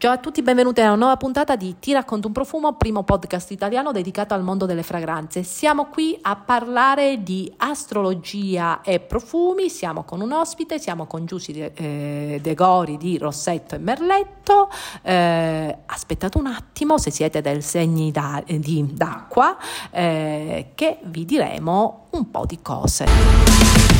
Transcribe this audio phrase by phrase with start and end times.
[0.00, 3.50] Ciao a tutti, benvenuti a una nuova puntata di Ti racconto un profumo, primo podcast
[3.50, 5.42] italiano dedicato al mondo delle fragranze.
[5.42, 11.50] Siamo qui a parlare di astrologia e profumi, siamo con un ospite, siamo con Giussi
[11.50, 14.70] De, eh, De Gori di Rossetto e Merletto.
[15.02, 19.56] Eh, aspettate un attimo se siete del segni da, di, d'acqua
[19.90, 23.97] eh, che vi diremo un po' di cose.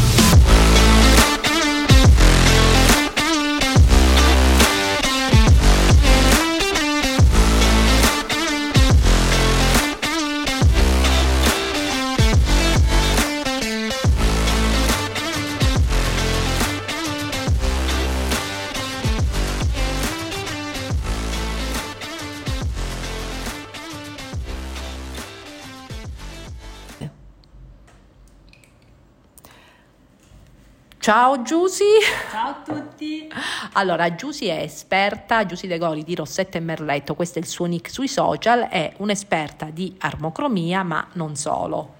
[31.08, 32.00] Ciao Giusy.
[32.30, 33.26] Ciao a tutti.
[33.72, 37.64] Allora, Giusy è esperta, Giusy De Gori di Rossetto e Merletto, questo è il suo
[37.64, 41.94] nick sui social, è un'esperta di armocromia, ma non solo.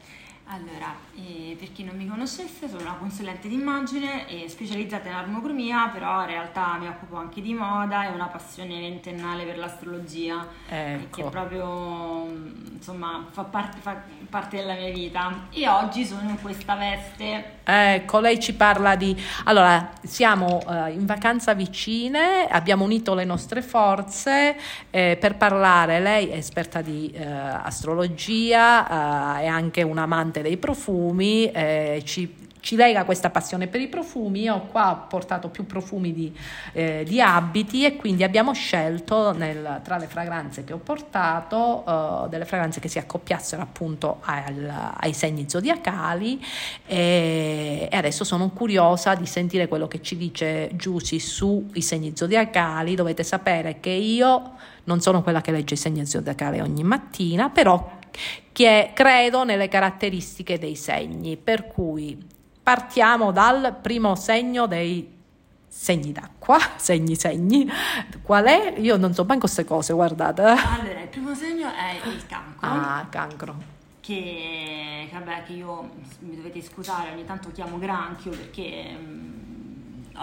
[0.49, 0.95] Allora,
[1.29, 6.21] eh, per chi non mi conoscesse, sono una consulente d'immagine e specializzata in armocromia, però
[6.23, 11.17] in realtà mi occupo anche di moda e ho una passione ventennale per l'astrologia, ecco.
[11.17, 12.27] che proprio
[12.73, 15.49] insomma fa parte, fa parte, della mia vita.
[15.51, 17.57] E oggi sono in questa veste.
[17.65, 19.15] Ecco, lei ci parla di.
[19.45, 24.57] Allora, siamo uh, in vacanza vicine, abbiamo unito le nostre forze
[24.91, 26.01] eh, per parlare.
[26.01, 27.23] Lei è esperta di uh,
[27.63, 33.81] astrologia, uh, è anche un amante dei profumi, eh, ci ci lega questa passione per
[33.81, 34.43] i profumi.
[34.43, 36.31] Io qua ho portato più profumi di,
[36.73, 42.29] eh, di abiti e quindi abbiamo scelto nel, tra le fragranze che ho portato uh,
[42.29, 46.45] delle fragranze che si accoppiassero appunto al, ai segni zodiacali
[46.87, 52.95] e, e, adesso sono curiosa di sentire quello che ci dice Giussi sui segni zodiacali.
[52.95, 54.53] Dovete sapere che io
[54.85, 57.98] non sono quella che legge i segni zodiacali ogni mattina, però
[58.53, 62.19] che credo nelle caratteristiche dei segni, per cui
[62.63, 65.17] partiamo dal primo segno dei
[65.69, 67.71] segni d'acqua, segni segni.
[68.23, 68.75] Qual è?
[68.79, 70.43] Io non so manco queste cose, guardate.
[70.43, 72.69] Allora, il primo segno è il cancro.
[72.69, 73.77] Ah, cancro.
[74.01, 75.91] Che, vabbè, che io,
[76.21, 78.97] mi dovete scusare, ogni tanto chiamo granchio perché...
[78.99, 79.39] Mm,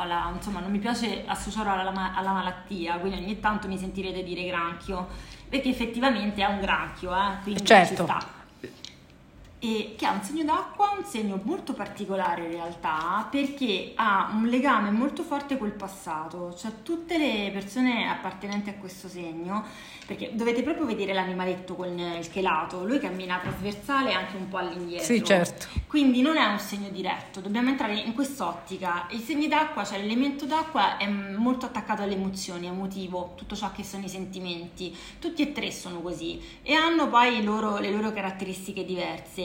[0.03, 4.45] la, insomma, non mi piace associarlo alla, alla, malattia, quindi ogni tanto mi sentirete dire
[4.45, 5.07] granchio,
[5.49, 7.87] perché effettivamente è un granchio, eh, quindi certo.
[7.87, 8.43] ci sta
[9.59, 14.45] e che ha un segno d'acqua, un segno molto particolare in realtà perché ha un
[14.47, 19.63] legame molto forte col passato, cioè tutte le persone appartenenti a questo segno,
[20.05, 25.05] perché dovete proprio vedere l'animaletto con il chelato, lui cammina trasversale anche un po' all'indietro.
[25.05, 25.67] Sì, certo.
[25.87, 29.07] Quindi non è un segno diretto, dobbiamo entrare in quest'ottica.
[29.11, 33.83] Il segno d'acqua, cioè l'elemento d'acqua è molto attaccato alle emozioni, emotivo, tutto ciò che
[33.83, 34.95] sono i sentimenti.
[35.19, 39.44] Tutti e tre sono così e hanno poi loro, le loro caratteristiche diverse.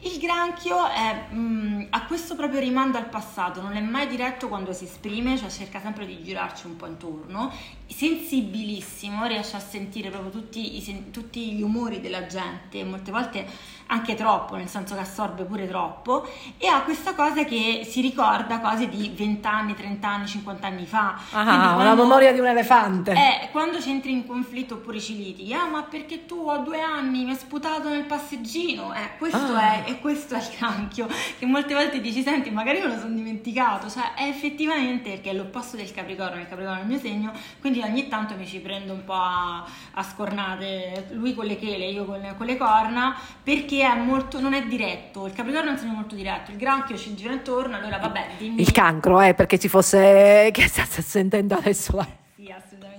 [0.00, 4.46] Il granchio è, mh, mm, ha questo proprio rimando al passato, non è mai diretto
[4.48, 7.50] quando si esprime, cioè cerca sempre di girarci un po' intorno,
[7.86, 13.46] sensibilissimo, riesce a sentire proprio tutti, i, tutti gli umori della gente, molte volte
[13.88, 16.28] anche troppo, nel senso che assorbe pure troppo,
[16.58, 20.86] e ha questa cosa che si ricorda cose di 20 anni, 30 anni, 50 anni
[20.86, 21.18] fa.
[21.30, 23.12] Ah, quando, la memoria di un elefante.
[23.12, 27.24] Eh, quando c'entri in conflitto oppure ci litighi, ah ma perché tu a due anni
[27.24, 29.84] mi hai sputato nel passeggino, eh, questo ah.
[29.84, 31.06] è, e questo è il cranchio,
[31.38, 35.32] che molte volte dici, senti, magari me lo sono dimenticato, cioè è effettivamente perché è
[35.32, 38.92] l'opposto del Capricorno, il Capricorno è il mio segno, quindi ogni tanto mi ci prendo
[38.92, 43.82] un po' a, a scornate, lui con le chele, io con con le corna, perché
[43.82, 45.26] è molto, non è diretto.
[45.26, 48.60] Il Capricorno è un segno molto diretto, il granchio ci gira intorno, allora vabbè, dimmi.
[48.60, 50.50] Il cancro, eh, perché ci fosse.
[50.52, 52.06] che sta sentendo adesso la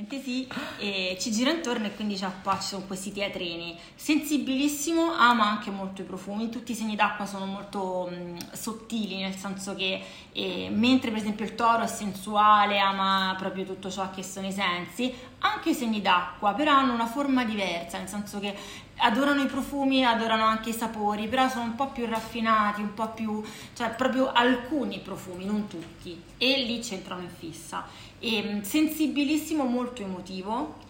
[0.08, 0.48] assolutamente sì,
[0.80, 2.26] e ci gira intorno e quindi ci
[2.60, 3.78] sono questi teatrini.
[3.96, 9.36] Sensibilissimo, ama anche molto i profumi, tutti i segni d'acqua sono molto mh, sottili, nel
[9.36, 10.02] senso che
[10.32, 14.52] eh, mentre per esempio il toro è sensuale, ama proprio tutto ciò che sono i
[14.52, 18.56] sensi, anche i segni d'acqua però hanno una forma diversa, nel senso che
[18.98, 23.10] adorano i profumi, adorano anche i sapori, però sono un po' più raffinati, un po'
[23.10, 27.86] più, cioè proprio alcuni profumi, non tutti, e lì c'entrano in fissa.
[28.20, 30.86] E, mm, sensibilissimo, molto emotivo.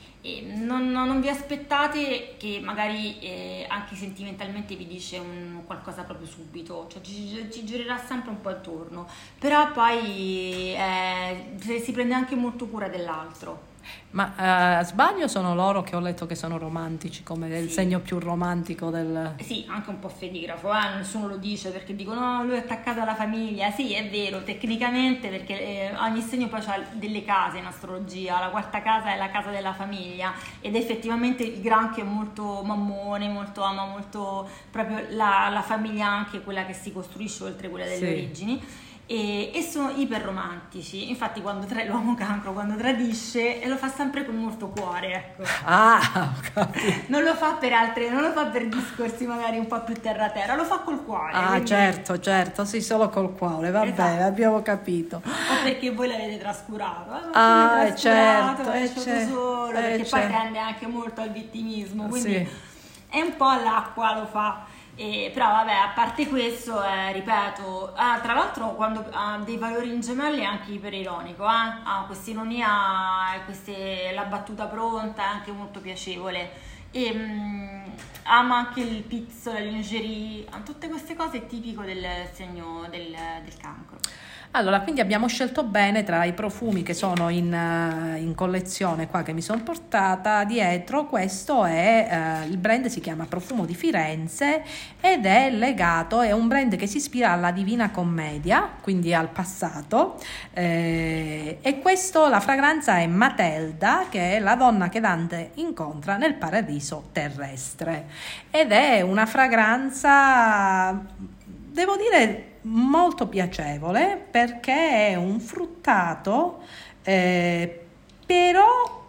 [0.56, 6.88] Non, non, vi aspettate che magari eh, anche sentimentalmente vi dice un, qualcosa proprio subito,
[6.92, 9.07] cioè ci, ci, girerà sempre un po' attorno,
[9.39, 13.75] però poi eh, si prende anche molto cura dell'altro.
[14.12, 17.63] Ma uh, sbaglio sono loro che ho letto che sono romantici, come sì.
[17.63, 19.36] il segno più romantico del...
[19.42, 20.95] Sì, anche un po' fedigrafo, eh?
[20.98, 23.69] nessuno lo dice perché dicono no, lui è attaccato alla famiglia.
[23.72, 28.50] Sì, è vero, tecnicamente perché eh, ogni segno poi ha delle case in astrologia, la
[28.50, 33.62] quarta casa è la casa della famiglia ed effettivamente il granchio è molto mammone, molto
[33.62, 38.06] ama molto proprio la, la famiglia anche quella che si costruisce oltre quella delle sì.
[38.06, 38.62] origini
[39.09, 41.09] e, e, sono iperromantici.
[41.09, 45.13] Infatti, quando tra, l'uomo cancro quando tradisce lo fa sempre con molto cuore.
[45.13, 45.44] Ecco.
[45.63, 46.33] Ah,
[47.07, 50.56] non lo fa per altre, non lo fa per discorsi magari un po' più terra-terra,
[50.56, 51.31] lo fa col cuore.
[51.31, 51.68] Ah, quindi...
[51.68, 54.01] certo, certo, sì, solo col cuore, va esatto.
[54.01, 55.21] bene, abbiamo capito.
[55.24, 57.15] O perché voi l'avete trascurato.
[57.15, 57.30] Eh?
[57.31, 59.33] Ah, è certo, è certo.
[59.33, 60.27] Solo, perché certo.
[60.27, 62.48] poi tende anche molto al vittimismo, quindi sì.
[63.09, 64.65] è un po' l'acqua lo fa.
[64.99, 69.94] E, però vabbè, a parte questo, eh, ripeto, ah, tra l'altro quando ha dei valori
[69.94, 71.81] in gemelli è anche iperironico, eh?
[71.83, 72.67] ha questa ironia,
[74.15, 76.49] la battuta pronta, è anche molto piacevole.
[76.92, 77.84] E, mh, mm,
[78.24, 83.98] ama anche il pizzo, la lingerie, tutte queste cose tipico del segno del, del cancro.
[84.51, 89.22] Allora, quindi abbiamo scelto bene tra i profumi che sono in, uh, in collezione qua
[89.22, 91.06] che mi sono portata dietro.
[91.06, 94.63] Questo è uh, il brand, si chiama Profumo di Firenze
[95.00, 100.18] ed è legato, è un brand che si ispira alla Divina Commedia, quindi al passato.
[100.54, 106.33] Eh, e questo, la fragranza è Matelda, che è la donna che Dante incontra nel
[106.33, 106.76] paradiso
[107.12, 108.07] terrestre.
[108.51, 116.63] Ed è una fragranza, devo dire molto piacevole perché è un fruttato,
[117.03, 117.85] eh,
[118.25, 119.06] però,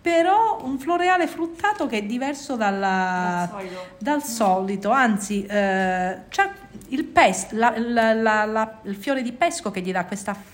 [0.00, 3.86] però, un floreale fruttato che è diverso dalla, dal, solito.
[3.98, 6.18] dal solito, anzi eh,
[6.88, 10.52] il, pes- la, la, la, il fiore di pesco che gli dà questa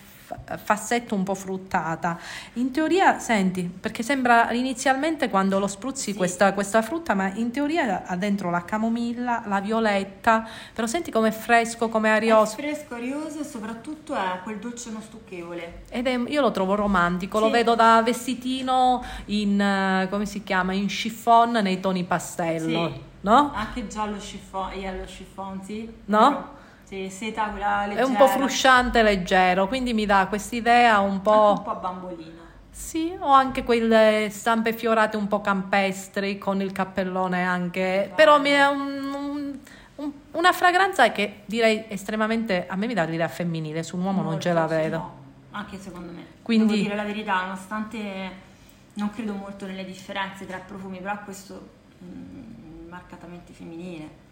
[0.62, 2.18] fassetto un po' fruttata.
[2.54, 6.14] In teoria, senti, perché sembra inizialmente quando lo spruzzi sì.
[6.14, 11.30] questa, questa, frutta, ma in teoria ha dentro la camomilla, la violetta, però senti com'è
[11.30, 12.56] fresco, com'è arioso.
[12.56, 15.82] È fresco, arioso e soprattutto è quel dolce non stucchevole.
[15.90, 17.44] Ed è, io lo trovo romantico, sì.
[17.44, 22.92] lo vedo da vestitino in, come si chiama, in chiffon nei toni pastello.
[22.92, 23.08] Sì.
[23.22, 23.52] No?
[23.54, 25.92] Anche giallo chiffon, yellow chiffon, sì.
[26.06, 26.28] No?
[26.28, 26.58] Però
[26.90, 28.04] sì, seta quella leggera.
[28.04, 31.50] È un po' frusciante leggero, quindi mi dà quest'idea un po'...
[31.50, 32.38] Anche un po' bambolino.
[32.69, 38.16] Sì, o anche quelle stampe fiorate un po' campestri con il cappellone anche, Vai.
[38.16, 39.54] però mi è un,
[39.94, 44.22] un, una fragranza che direi estremamente, a me mi dà l'idea femminile, su un uomo
[44.22, 44.96] non ce la vedo.
[44.96, 45.14] No,
[45.52, 46.25] anche secondo me.
[46.42, 48.31] Quindi, Devo dire la verità, nonostante
[48.94, 54.28] non credo molto nelle differenze tra profumi, però questo mh, mm, marcatamente femminile.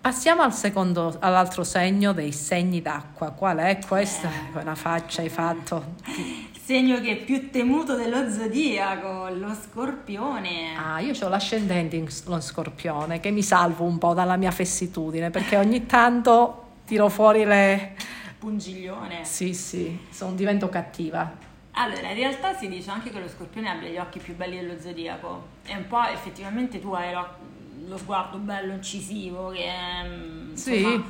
[0.00, 3.32] Passiamo al secondo, all'altro segno dei segni d'acqua.
[3.32, 4.30] Qual è questa?
[4.30, 5.96] Eh, Una faccia hai fatto.
[6.06, 10.74] Il segno che è più temuto dello zodiaco, lo scorpione.
[10.74, 15.28] Ah, io ho l'ascendente in lo scorpione che mi salvo un po' dalla mia fessitudine
[15.28, 17.94] perché ogni tanto tiro fuori le...
[18.38, 19.26] Pungiglione.
[19.26, 21.30] Sì, sì, sono, divento cattiva.
[21.72, 24.80] Allora, in realtà si dice anche che lo scorpione abbia gli occhi più belli dello
[24.80, 25.46] zodiaco.
[25.66, 27.12] E un po' effettivamente tu hai
[27.90, 31.04] lo sguardo bello incisivo che è mm, insomma,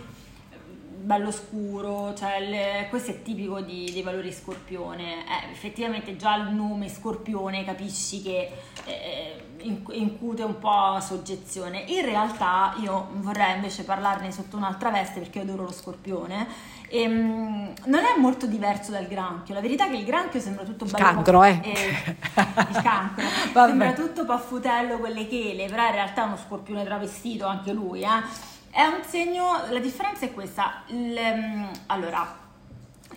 [1.02, 5.24] bello scuro, cioè le, questo è tipico di, dei valori scorpione.
[5.26, 8.50] Eh, effettivamente già il nome scorpione capisci che
[8.86, 11.84] eh, incute un po' soggezione.
[11.88, 16.46] In realtà io vorrei invece parlarne sotto un'altra veste perché io adoro lo scorpione.
[16.88, 19.54] E, um, non è molto diverso dal granchio.
[19.54, 21.04] La verità è che il granchio sembra tutto bello.
[21.04, 21.60] Cancro, eh.
[21.62, 23.24] eh il cancro
[23.66, 28.02] sembra tutto paffutello con le chele, però in realtà è uno scorpione travestito anche lui.
[28.02, 28.48] Eh.
[28.70, 29.62] È un segno.
[29.70, 30.82] La differenza è questa.
[30.86, 32.48] Il, um, allora,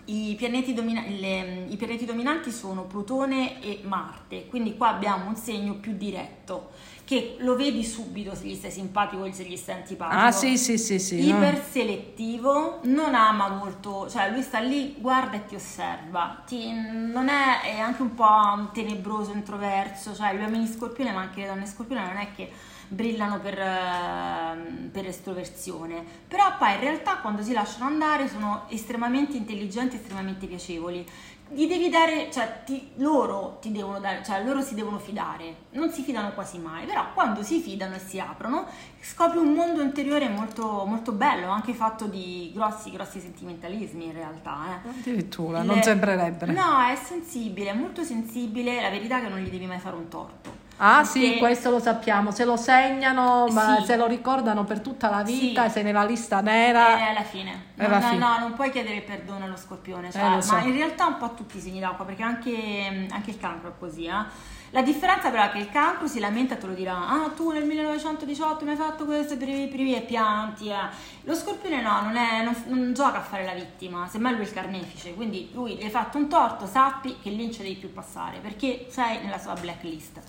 [0.06, 5.36] i pianeti, domina- le, I pianeti, dominanti sono Plutone e Marte, quindi qua abbiamo un
[5.36, 6.72] segno più diretto
[7.06, 10.22] che lo vedi subito se gli stai simpatico o se gli stai antipatico.
[10.22, 11.28] Ah, sì, sì, sì, sì.
[11.28, 16.44] Iperselettivo, non ama molto, cioè lui sta lì, guarda e ti osserva.
[16.46, 21.42] Ti, non è, è anche un po' tenebroso, introverso, cioè gli uomini scorpione, ma anche
[21.42, 22.52] le donne scorpione non è che
[22.94, 29.36] brillano per, ehm, per, estroversione, però poi in realtà quando si lasciano andare sono estremamente
[29.36, 31.06] intelligenti, estremamente piacevoli.
[31.50, 35.92] Gli devi dare, cioè ti, loro ti devono dare, cioè loro si devono fidare, non
[35.92, 38.66] si fidano quasi mai, però quando si fidano e si aprono
[39.02, 44.82] scopri un mondo interiore molto, molto bello, anche fatto di grossi, grossi sentimentalismi in realtà.
[44.84, 44.90] Eh.
[44.90, 46.46] Addirittura, Le, non sembrerebbe.
[46.48, 49.96] No, è sensibile, è molto sensibile, la verità è che non gli devi mai fare
[49.96, 53.86] un torto Ah sì, questo lo sappiamo, se lo segnano, ma sì.
[53.86, 55.72] se lo ricordano per tutta la vita, sì.
[55.72, 56.98] sei nella lista nera.
[56.98, 57.68] È alla fine.
[57.74, 58.18] È no, fine.
[58.18, 60.52] no, non puoi chiedere perdono allo scorpione, cioè, eh, so.
[60.52, 63.74] ma in realtà un po' tutti i segni d'acqua, perché anche, anche il cancro è
[63.80, 64.52] così, eh?
[64.72, 67.52] La differenza però è che il cancro si lamenta e te lo dirà, ah tu
[67.52, 70.68] nel 1918 mi hai fatto questo primi e pianti.
[70.68, 70.76] Eh.
[71.22, 74.48] Lo scorpione no, non, è, non, non, gioca a fare la vittima, semmai lui è
[74.48, 77.76] il carnefice, quindi lui gli hai fatto un torto, sappi che lì non ci devi
[77.76, 80.20] più passare, perché sei nella sua blacklist.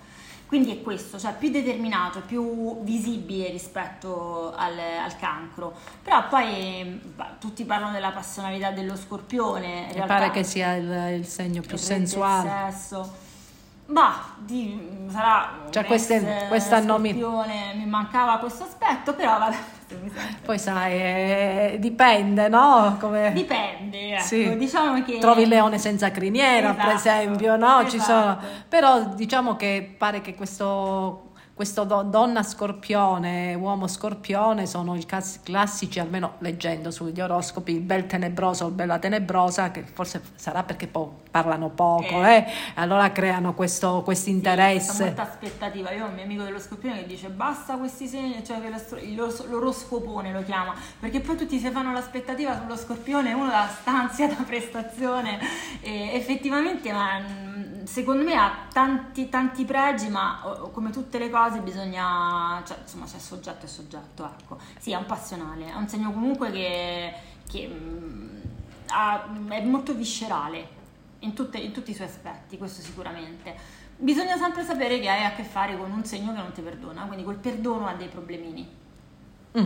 [0.47, 5.73] Quindi è questo, cioè più determinato, più visibile rispetto al, al cancro.
[6.03, 9.87] Però poi bah, tutti parlano della passionalità dello scorpione.
[9.93, 12.67] Mi pare che sia il, il segno più sensuale.
[12.67, 13.23] Il sesso
[13.87, 17.13] ma di, sarà cioè queste, questa nomi...
[17.13, 19.57] mi mancava questo aspetto, però vabbè.
[20.43, 22.97] Poi sai, eh, dipende, no?
[22.99, 23.31] Come...
[23.33, 24.23] Dipende, ecco.
[24.23, 24.57] sì.
[24.57, 25.19] diciamo che...
[25.19, 27.79] Trovi il leone senza criniera, esatto, per esempio, no?
[27.79, 27.89] Esatto.
[27.89, 28.39] Ci sono...
[28.67, 36.01] Però diciamo che pare che questo questo do, donna scorpione, uomo scorpione sono i classici,
[36.01, 41.21] almeno leggendo sugli oroscopi, il bel tenebroso o bella tenebrosa, che forse sarà perché po-
[41.31, 42.35] parlano poco, eh.
[42.35, 42.45] Eh?
[42.73, 44.91] allora creano questo interesse.
[44.91, 45.91] Sì, molta aspettativa.
[45.91, 48.59] Io ho un mio amico dello scorpione che dice basta questi segni, cioè
[49.47, 54.43] l'oroscopone lo chiama, perché poi tutti si fanno l'aspettativa sullo scorpione, uno da stanzia, da
[54.45, 55.39] prestazione,
[55.79, 57.21] e effettivamente ma,
[57.85, 63.19] secondo me ha tanti, tanti pregi, ma come tutte le cose bisogna, cioè, insomma, c'è
[63.19, 64.57] soggetto e soggetto, ecco.
[64.79, 67.13] Sì, è un passionale, è un segno comunque che,
[67.49, 68.39] che mh, mm,
[68.87, 70.67] ha, è molto viscerale
[71.19, 73.55] in, tutte, in tutti i suoi aspetti, questo sicuramente.
[73.97, 77.03] Bisogna sempre sapere che hai a che fare con un segno che non ti perdona,
[77.03, 78.67] quindi col perdono ha dei problemini.
[79.57, 79.65] Mm.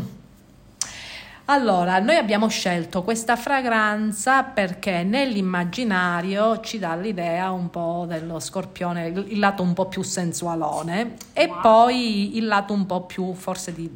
[1.51, 9.07] Allora, noi abbiamo scelto questa fragranza perché nell'immaginario ci dà l'idea un po' dello scorpione,
[9.07, 11.61] il lato un po' più sensualone e wow.
[11.61, 13.89] poi il lato un po' più forse di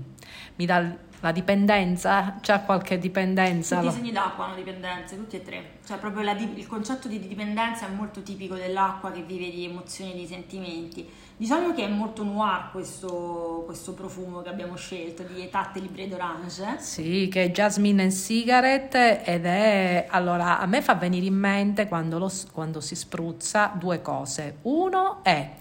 [0.55, 3.77] mi dà la dipendenza, c'è qualche dipendenza?
[3.77, 5.77] Tutti i segni d'acqua hanno dipendenze, tutti e tre.
[5.85, 10.11] Cioè proprio la, il concetto di dipendenza è molto tipico dell'acqua che vive di emozioni
[10.11, 11.07] e di sentimenti.
[11.43, 16.77] Diciamo che è molto noir questo, questo profumo che abbiamo scelto di Etate Libre d'Orange.
[16.79, 20.05] Sì, che è Jasmine and Cigarette ed è...
[20.07, 24.59] Allora, a me fa venire in mente quando, lo, quando si spruzza due cose.
[24.61, 25.55] Uno è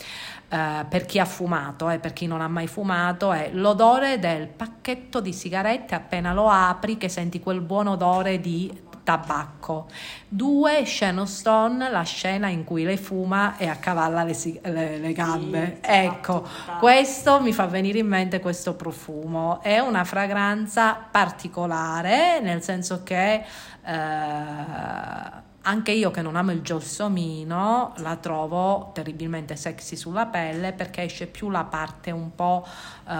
[0.53, 4.19] Uh, per chi ha fumato e eh, per chi non ha mai fumato è l'odore
[4.19, 8.71] del pacchetto di sigarette appena lo apri che senti quel buon odore di
[9.03, 9.87] tabacco.
[10.29, 15.79] Due, Shannon Stone, la scena in cui lei fuma e accavalla le, le, le gambe.
[15.83, 16.47] Sì, ecco,
[16.79, 19.61] questo mi fa venire in mente questo profumo.
[19.63, 23.45] È una fragranza particolare, nel senso che...
[23.85, 31.03] Uh, anche io che non amo il gelsomino la trovo terribilmente sexy sulla pelle perché
[31.03, 32.67] esce più la parte un po'
[33.07, 33.11] uh,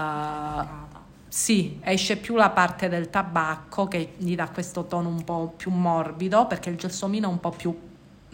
[1.35, 5.71] sì, esce più la parte del tabacco che gli dà questo tono un po' più
[5.71, 7.75] morbido perché il gelsomino è un po' più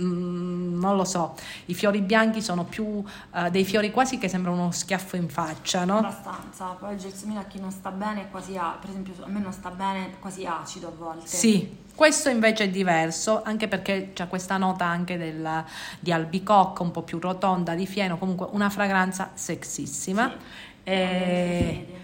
[0.02, 1.34] mm, non lo so,
[1.68, 3.06] i fiori bianchi sono più uh,
[3.50, 6.00] dei fiori quasi che sembrano uno schiaffo in faccia, no?
[6.00, 9.40] Abbastanza, poi il gelsomino a chi non sta bene è quasi, per esempio a me
[9.40, 11.26] non sta bene, quasi acido a volte.
[11.26, 15.64] Sì, questo invece è diverso, anche perché c'è questa nota anche del,
[16.02, 20.30] di albicocca, un po' più rotonda, di fieno, comunque una fragranza sexissima.
[20.30, 20.38] Sì.
[20.84, 22.00] E...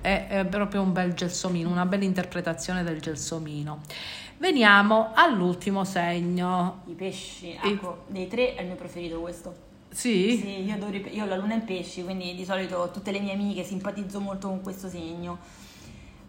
[0.00, 3.80] È, è, proprio un bel gelsomino, una bella interpretazione del gelsomino.
[4.38, 6.82] Veniamo all'ultimo segno.
[6.86, 9.68] I pesci, ecco, dei tre è il mio preferito questo.
[9.90, 10.38] Sì?
[10.38, 13.32] Sì, io, adoro, io ho la luna in pesci, quindi di solito tutte le mie
[13.32, 15.38] amiche simpatizzo molto con questo segno.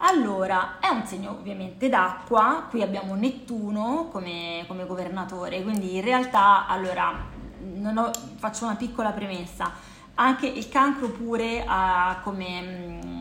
[0.03, 6.65] Allora, è un segno ovviamente d'acqua, qui abbiamo Nettuno come, come governatore, quindi in realtà,
[6.65, 9.71] allora, ho, faccio una piccola premessa,
[10.15, 13.20] anche il cancro pure ha come mm,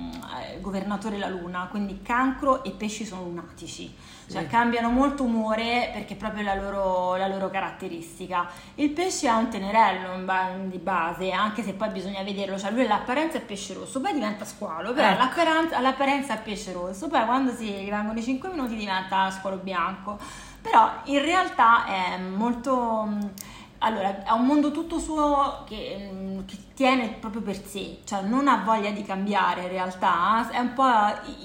[0.60, 3.92] governatore la luna, quindi cancro e pesci sono lunatici
[4.30, 8.48] cioè cambiano molto umore perché è proprio la loro, la loro caratteristica.
[8.76, 13.38] Il pesce ha un tenerello di base, anche se poi bisogna vederlo, cioè lui l'apparenza
[13.38, 15.18] è pesce rosso, poi diventa squalo, però ecco.
[15.18, 20.16] l'apparenza, l'apparenza, è pesce rosso, poi quando si rimangono i 5 minuti diventa squalo bianco,
[20.62, 23.48] però in realtà è molto...
[23.82, 28.62] Allora, ha un mondo tutto suo che, che, tiene proprio per sé, cioè non ha
[28.62, 30.84] voglia di cambiare in realtà, è un po'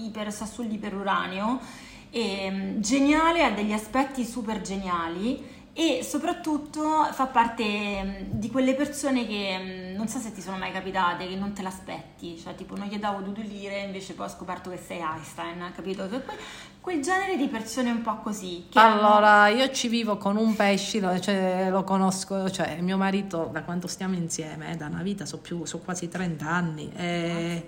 [0.01, 1.60] iper sassulli iperuranio
[2.10, 8.74] e, ehm, geniale, ha degli aspetti super geniali e soprattutto fa parte ehm, di quelle
[8.75, 12.75] persone che non so se ti sono mai capitate che non te l'aspetti, cioè tipo
[12.75, 16.08] non gli davo due lire invece poi ho scoperto che sei Einstein, capito?
[16.08, 16.24] Quel,
[16.82, 18.68] quel genere di persone un po' così.
[18.74, 19.56] allora, hanno...
[19.56, 24.16] io ci vivo con un pesci, cioè, lo conosco, cioè mio marito da quanto stiamo
[24.16, 26.92] insieme, eh, da una vita, so, più, so quasi 30 anni.
[26.96, 27.68] Eh,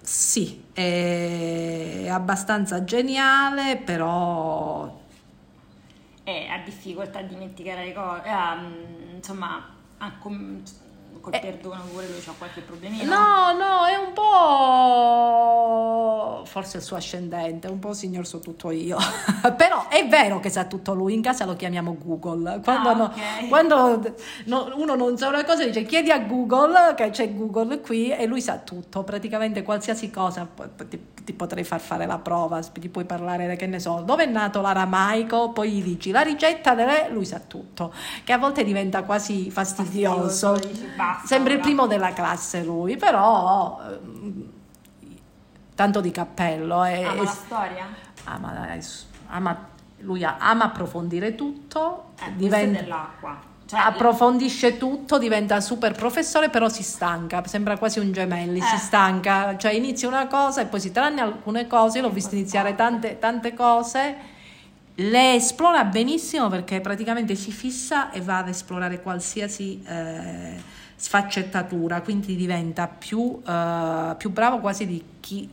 [0.00, 5.04] sì, è abbastanza geniale, però...
[6.22, 10.62] Eh, ha difficoltà a dimenticare le cose, eh, insomma, ha com-
[11.26, 13.12] col eh, perdono pure lui c'ha qualche problemino?
[13.12, 15.56] No, no, è un po'
[16.46, 18.96] forse il suo ascendente, un po' signor so tutto io.
[19.56, 22.60] Però è vero che sa tutto lui, in casa lo chiamiamo Google.
[22.62, 23.48] Quando, ah, no, okay.
[23.48, 24.14] quando
[24.44, 28.24] no, uno non sa una cosa dice chiedi a Google che c'è Google qui e
[28.26, 30.48] lui sa tutto, praticamente qualsiasi cosa
[30.88, 34.26] ti, ti potrei far fare la prova, ti puoi parlare che ne so, dove è
[34.26, 37.92] nato l'aramaico, poi gli dici la ricetta delle lui sa tutto,
[38.22, 40.54] che a volte diventa quasi fastidioso.
[40.54, 44.52] fastidioso Sembra il primo della classe lui, però ehm,
[45.74, 46.84] tanto di cappello.
[46.84, 47.86] È, ama la storia?
[48.22, 48.78] Ama,
[49.26, 49.68] ama,
[49.98, 52.10] lui ama approfondire tutto.
[52.20, 53.54] Eh, diventa, dell'acqua.
[53.66, 58.62] Cioè, approfondisce tutto, diventa super professore, però si stanca, sembra quasi un gemelli, eh.
[58.62, 62.76] si stanca, cioè inizia una cosa e poi si tranne alcune cose, l'ho visto iniziare
[62.76, 64.16] tante, tante cose,
[64.94, 69.82] le esplora benissimo perché praticamente si fissa e va ad esplorare qualsiasi...
[69.86, 75.48] Eh, sfaccettatura, quindi diventa più, uh, più bravo quasi di chi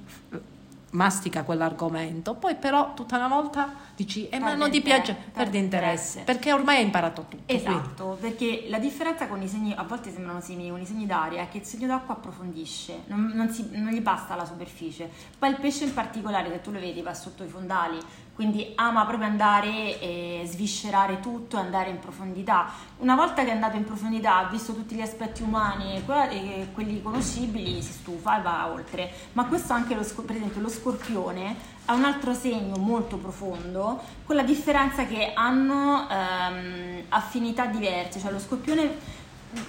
[0.91, 6.21] mastica quell'argomento, poi però tutta una volta dici eh, ma non ti piace, perde interesse,
[6.21, 7.51] perché ormai hai imparato tutto.
[7.53, 8.29] Esatto, qui.
[8.29, 11.50] perché la differenza con i segni, a volte sembrano simili con i segni d'aria, è
[11.50, 15.09] che il segno d'acqua approfondisce, non, non, si, non gli basta la superficie.
[15.38, 18.00] Poi il pesce in particolare, se tu lo vedi, va sotto i fondali,
[18.33, 22.67] quindi ama proprio andare e sviscerare tutto, andare in profondità.
[22.97, 27.01] Una volta che è andato in profondità, ha visto tutti gli aspetti umani e quelli
[27.01, 29.12] conoscibili, si stufa e va oltre.
[29.33, 31.55] Ma questo anche, lo, per esempio, lo scorpione
[31.86, 38.32] ha un altro segno molto profondo, con la differenza che hanno ehm, affinità diverse, cioè
[38.32, 39.22] lo scorpione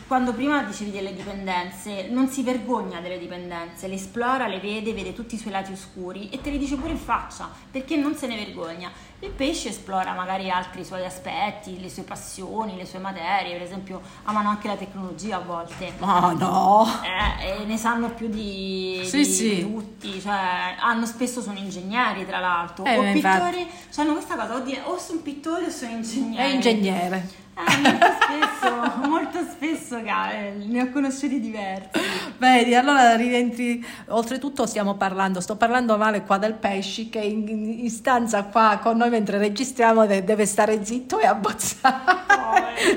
[0.06, 5.12] quando prima dicevi delle dipendenze, non si vergogna delle dipendenze, le esplora, le vede, vede
[5.12, 8.26] tutti i suoi lati oscuri e te li dice pure in faccia, perché non se
[8.26, 8.90] ne vergogna.
[9.20, 14.02] Il pesce esplora magari altri suoi aspetti, le sue passioni, le sue materie, per esempio
[14.24, 15.94] amano anche la tecnologia a volte.
[15.98, 16.86] Ma no!
[17.02, 19.54] Eh, e ne sanno più di, sì, di, sì.
[19.54, 24.36] di tutti, cioè hanno spesso sono ingegneri tra l'altro, eh, o pittori, cioè, hanno questa
[24.36, 26.36] cosa, o sono pittori o sono ingegneri.
[26.36, 27.42] È ingegnere.
[27.56, 32.00] Eh, molto spesso, molto spesso ne ho conosciuti diversi.
[32.38, 37.90] Vedi, allora rientri, oltretutto stiamo parlando, sto parlando male qua del pesci che in, in
[37.90, 42.02] stanza qua con noi mentre registriamo deve stare zitto e abbozzare.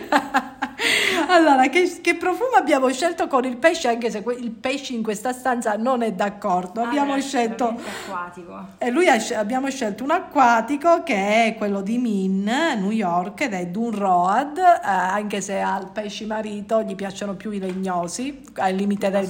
[0.10, 0.55] Oh,
[1.29, 5.33] allora, che, che, profumo abbiamo scelto con il pesce, anche se il pesce in questa
[5.33, 6.81] stanza non è d'accordo.
[6.81, 8.67] Ah, abbiamo è scelto acquatico.
[8.77, 13.53] E lui ha, abbiamo scelto un acquatico che è quello di Min, New York, ed
[13.53, 18.75] è Dun Road, eh, anche se al pesce marito gli piacciono più i legnosi, al
[18.75, 19.29] limite del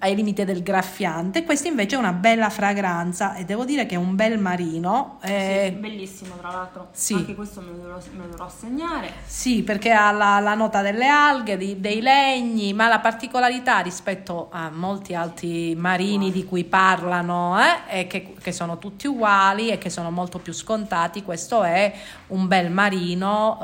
[0.00, 1.44] ai limiti del graffiante.
[1.44, 5.18] Questa invece è una bella fragranza e devo dire che è un bel marino.
[5.22, 6.88] Eh, sì, bellissimo tra l'altro.
[6.92, 7.14] Sì.
[7.14, 9.12] Anche questo me lo, dovrò, me lo dovrò segnare.
[9.26, 14.48] Sì, perché ha la, la nota delle alghe, di, dei legni, ma la particolarità rispetto
[14.50, 16.32] a molti altri marini wow.
[16.32, 20.54] di cui parlano eh, è che, che sono tutti uguali e che sono molto più
[20.54, 21.22] scontati.
[21.22, 21.92] Questo è
[22.28, 23.58] un bel marino.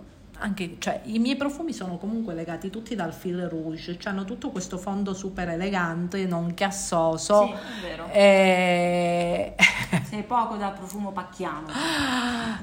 [0.00, 0.08] Eh,
[0.40, 4.50] anche, cioè, i miei profumi sono comunque legati tutti dal fil rouge, cioè hanno tutto
[4.50, 7.46] questo fondo super elegante, non chiassoso.
[7.46, 8.08] Sì, è vero.
[8.10, 9.54] E...
[10.08, 11.68] Sei poco da profumo pacchiano.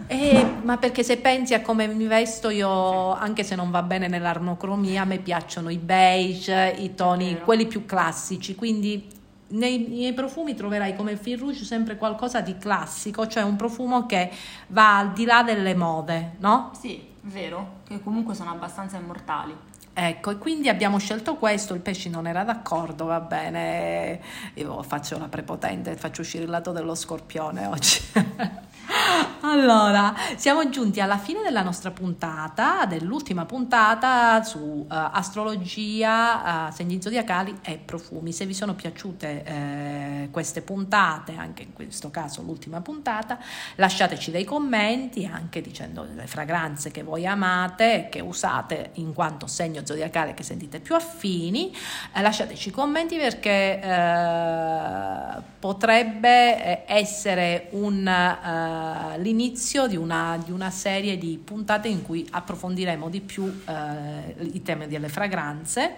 [0.08, 4.08] E, ma perché se pensi a come mi vesto io, anche se non va bene
[4.08, 9.16] nell'armocromia, a me piacciono i beige, i toni, quelli più classici, quindi
[9.50, 14.32] nei miei profumi troverai come fil rouge sempre qualcosa di classico, cioè un profumo che
[14.68, 16.72] va al di là delle mode, no?
[16.80, 19.56] Sì vero, che comunque sono abbastanza immortali.
[19.94, 24.22] Ecco, e quindi abbiamo scelto questo, il pesce non era d'accordo, va bene,
[24.54, 28.00] io faccio la prepotente, faccio uscire il lato dello scorpione oggi.
[29.42, 37.02] Allora, siamo giunti alla fine della nostra puntata, dell'ultima puntata su uh, astrologia, uh, segni
[37.02, 38.34] zodiacali e profumi.
[38.34, 43.40] Se vi sono piaciute eh, queste puntate, anche in questo caso l'ultima puntata,
[43.76, 49.86] lasciateci dei commenti anche dicendo le fragranze che voi amate che usate in quanto segno
[49.86, 51.74] zodiacale che sentite più affini.
[52.14, 55.17] Eh, lasciateci commenti perché eh,
[55.68, 63.10] potrebbe essere un, uh, l'inizio di una, di una, serie di puntate in cui approfondiremo
[63.10, 63.74] di più uh,
[64.40, 65.96] i temi delle fragranze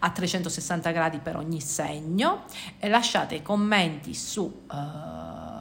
[0.00, 2.42] a 360 gradi per ogni segno.
[2.80, 4.62] E lasciate i commenti su...
[4.68, 5.53] Uh,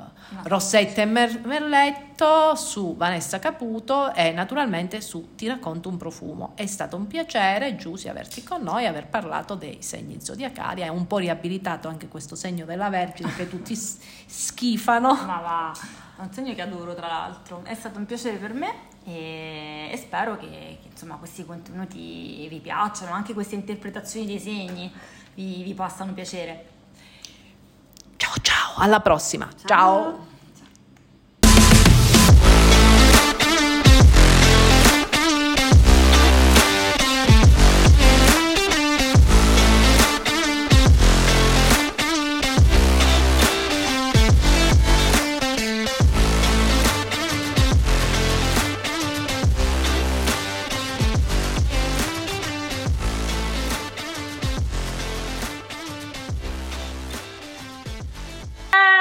[0.44, 6.52] Rossetta e Merletto, su Vanessa Caputo e naturalmente su Ti racconto un profumo.
[6.56, 10.82] È stato un piacere, Giussi, averti con noi, aver parlato dei segni zodiacali.
[10.82, 15.14] È un po' riabilitato anche questo segno della Vergine che tutti schifano.
[15.26, 15.74] Ma va,
[16.18, 17.62] è un segno che adoro tra l'altro.
[17.64, 18.74] È stato un piacere per me
[19.06, 24.92] e, e spero che, che insomma, questi contenuti vi piacciono, anche queste interpretazioni dei segni
[25.36, 26.73] vi, vi possano piacere.
[28.78, 29.48] Alla prossima.
[29.66, 29.68] ciao.
[29.68, 30.32] ciao.